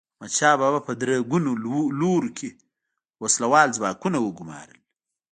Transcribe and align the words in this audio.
احمدشاه 0.03 0.59
بابا 0.61 0.79
په 0.87 0.93
درې 1.01 1.15
ګونو 1.31 1.51
لورو 1.99 2.29
کې 2.37 2.49
وسله 3.23 3.47
وال 3.53 3.69
ځواکونه 3.77 4.17
وګمارل. 4.21 4.79